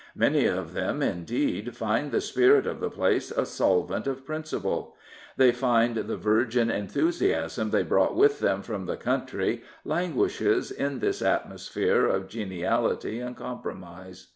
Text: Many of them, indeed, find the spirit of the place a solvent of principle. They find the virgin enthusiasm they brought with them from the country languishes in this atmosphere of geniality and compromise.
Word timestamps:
Many 0.15 0.47
of 0.47 0.73
them, 0.73 1.03
indeed, 1.03 1.77
find 1.77 2.11
the 2.11 2.21
spirit 2.21 2.65
of 2.65 2.79
the 2.79 2.89
place 2.89 3.29
a 3.29 3.45
solvent 3.45 4.07
of 4.07 4.25
principle. 4.25 4.95
They 5.37 5.51
find 5.51 5.95
the 5.95 6.17
virgin 6.17 6.71
enthusiasm 6.71 7.69
they 7.69 7.83
brought 7.83 8.15
with 8.15 8.39
them 8.39 8.63
from 8.63 8.87
the 8.87 8.97
country 8.97 9.61
languishes 9.85 10.71
in 10.71 11.01
this 11.01 11.21
atmosphere 11.21 12.07
of 12.07 12.29
geniality 12.29 13.19
and 13.19 13.37
compromise. 13.37 14.29